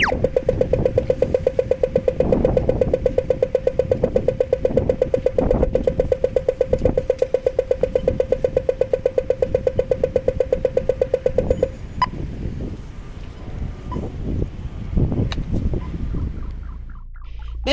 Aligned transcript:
you. 0.00 0.29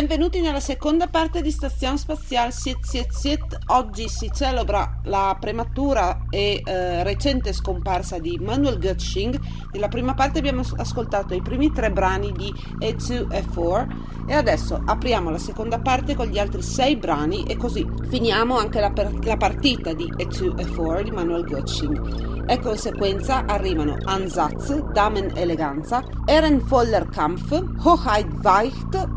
Benvenuti 0.08 0.40
nella 0.40 0.62
seconda 0.62 1.08
parte 1.08 1.42
di 1.42 1.52
Stazione 1.52 1.98
Spaziale 1.98 2.52
Sit 2.52 2.82
Sit 2.82 3.12
Sit. 3.12 3.58
Oggi 3.66 4.08
si 4.08 4.32
celebra 4.34 5.02
la 5.04 5.36
prematura 5.38 6.28
e 6.30 6.62
eh, 6.64 7.04
recente 7.04 7.52
scomparsa 7.52 8.18
di 8.18 8.40
Manuel 8.42 8.78
Götzing. 8.78 9.38
Nella 9.74 9.90
prima 9.90 10.14
parte 10.14 10.40
abbiamo 10.40 10.64
ascoltato 10.78 11.34
i 11.34 11.42
primi 11.42 11.74
tre 11.74 11.92
brani 11.92 12.32
di 12.32 12.50
E2 12.80 13.30
e 13.30 13.44
4 13.54 13.88
e 14.30 14.34
adesso 14.34 14.82
apriamo 14.86 15.30
la 15.30 15.38
seconda 15.38 15.80
parte 15.80 16.16
con 16.16 16.28
gli 16.28 16.40
altri 16.40 16.62
sei 16.62 16.96
brani 16.96 17.44
e 17.44 17.58
così 17.58 17.86
finiamo 18.08 18.58
anche 18.58 18.80
la, 18.80 18.92
per- 18.92 19.26
la 19.26 19.36
partita 19.36 19.92
di 19.92 20.10
E2 20.10 20.58
e 20.58 20.68
4 20.68 21.04
di 21.04 21.12
Manuel 21.12 21.44
Götzing. 21.44 22.46
E 22.50 22.58
conseguenza 22.60 23.44
arrivano 23.46 23.98
Ansatz, 24.06 24.74
Damen 24.94 25.34
Eleganza, 25.36 26.02
Ehrenvoller 26.24 27.10
Kampf, 27.10 27.62
Hoheit 27.84 28.32
Weicht, 28.42 29.17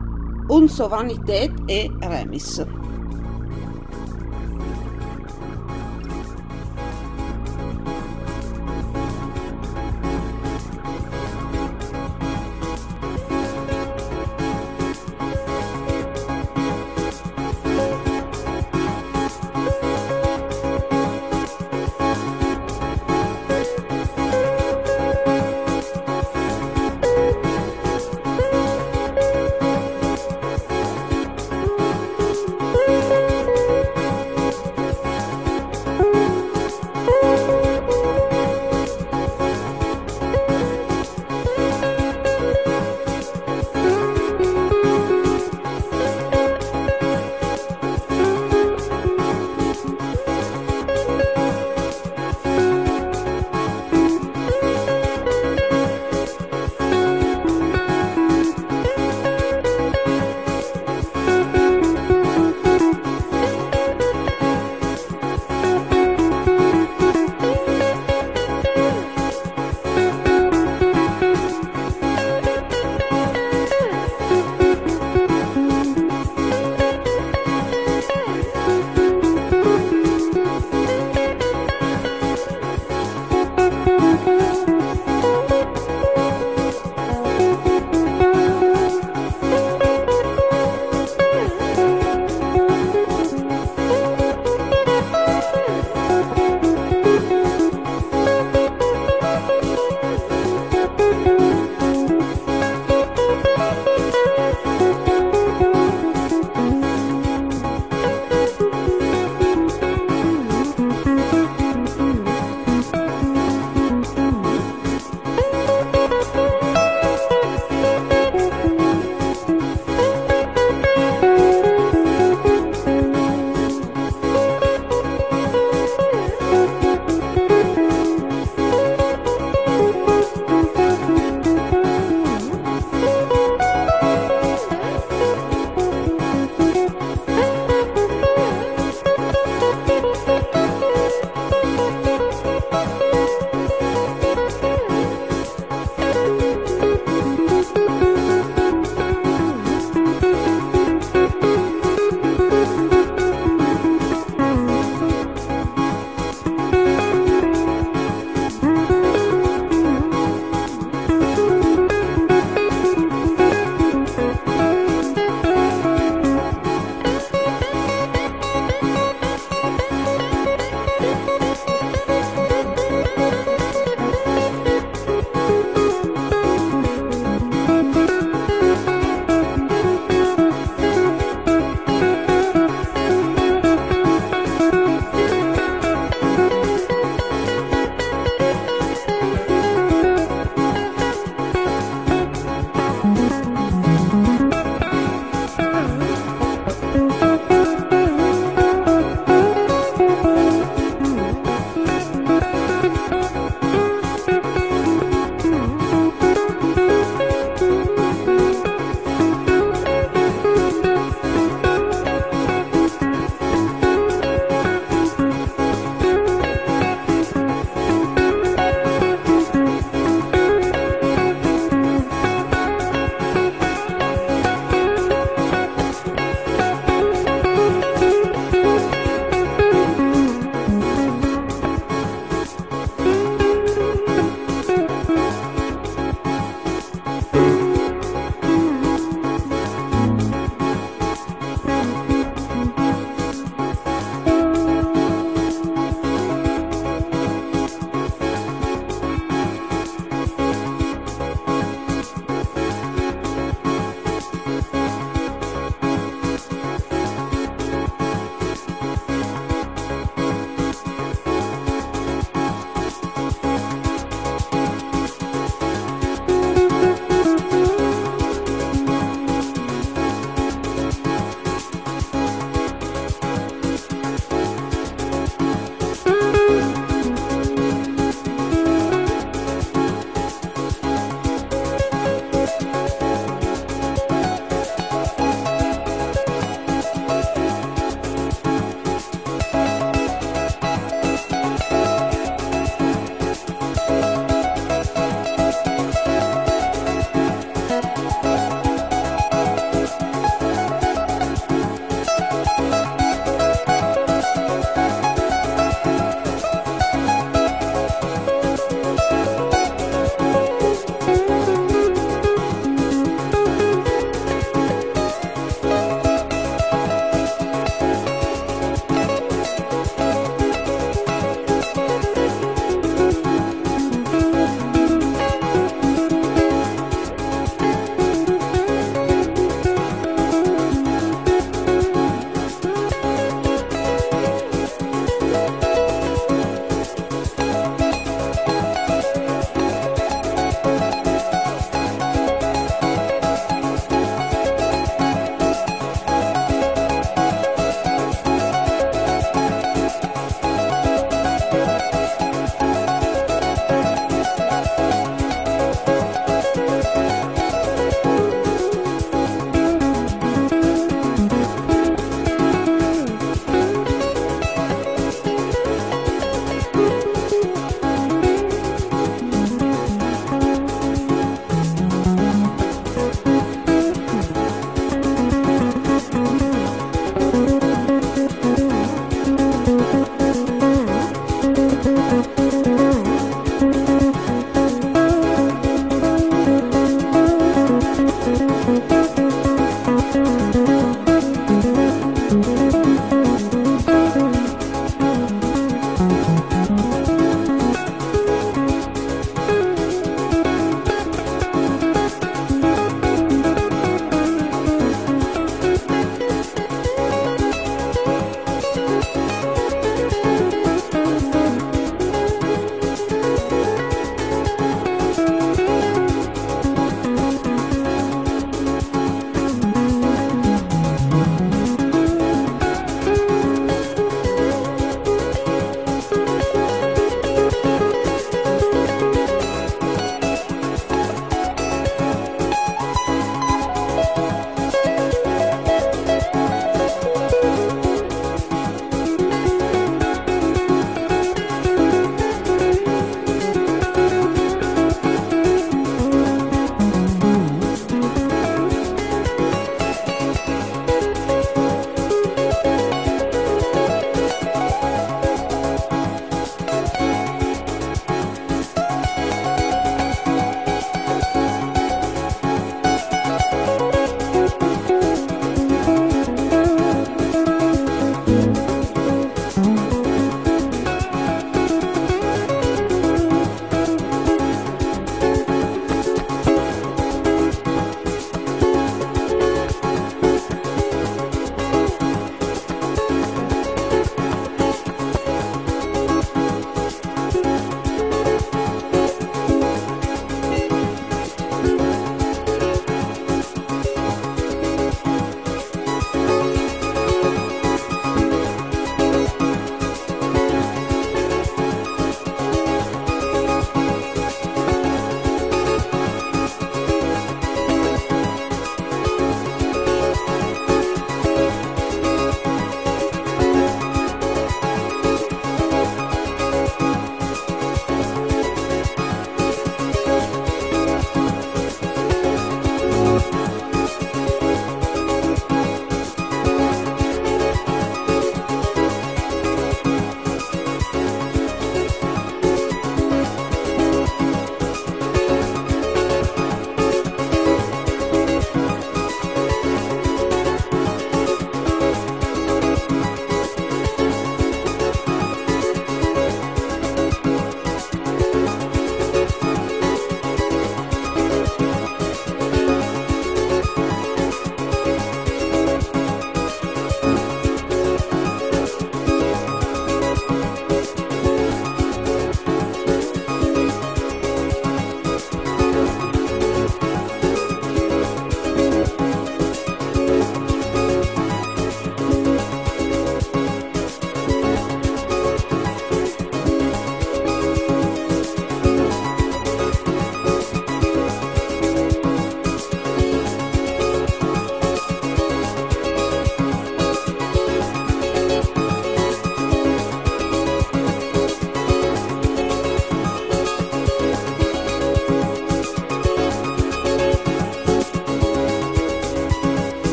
Unsovranität 0.51 1.53
e 1.69 1.89
Remis. 2.03 2.61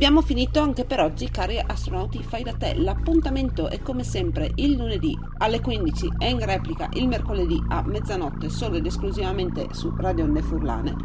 Abbiamo 0.00 0.22
finito 0.22 0.60
anche 0.60 0.86
per 0.86 0.98
oggi, 1.00 1.30
cari 1.30 1.58
astronauti 1.58 2.22
fai 2.22 2.42
da 2.42 2.54
te. 2.54 2.72
L'appuntamento 2.74 3.68
è 3.68 3.82
come 3.82 4.02
sempre 4.02 4.50
il 4.54 4.74
lunedì 4.78 5.14
alle 5.36 5.60
15 5.60 6.14
e 6.18 6.30
in 6.30 6.42
replica 6.42 6.88
il 6.94 7.06
mercoledì 7.06 7.62
a 7.68 7.82
mezzanotte 7.84 8.48
solo 8.48 8.76
ed 8.76 8.86
esclusivamente 8.86 9.66
su 9.72 9.94
Radio 9.98 10.24
Onde 10.24 10.40
Furlane. 10.40 10.96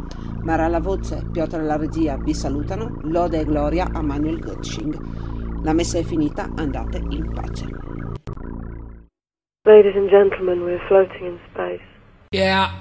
Mara 0.44 0.64
alla 0.64 0.80
voce, 0.80 1.28
Piotr 1.30 1.56
alla 1.56 1.76
regia 1.76 2.16
vi 2.16 2.32
salutano, 2.32 2.98
lode 3.02 3.40
e 3.40 3.44
gloria 3.44 3.86
a 3.92 4.00
Manuel 4.00 4.38
Götzsching. 4.38 5.62
La 5.62 5.74
messa 5.74 5.98
è 5.98 6.02
finita, 6.02 6.50
andate 6.56 6.96
in 7.10 7.30
pace. 7.34 7.66
Ladies 9.64 9.94
and 9.94 10.08
gentlemen, 10.08 10.62
we're 10.62 10.80
floating 10.86 11.26
in 11.26 11.38
space. 11.50 11.84
Yeah. 12.30 12.70